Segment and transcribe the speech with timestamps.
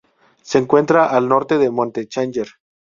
[0.41, 2.47] Se encuentra al norte del Monte Challenger.